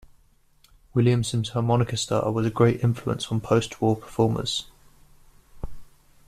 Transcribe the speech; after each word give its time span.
Williamson's 0.95 1.49
harmonica 1.49 1.95
style 1.95 2.33
was 2.33 2.47
a 2.47 2.49
great 2.49 2.83
influence 2.83 3.27
on 3.31 3.39
postwar 3.39 4.01
performers. 4.01 4.65